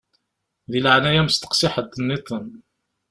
Di 0.71 0.79
leɛnaya-m 0.83 1.29
steqsi 1.35 1.67
ḥedd-nniḍen. 1.73 2.47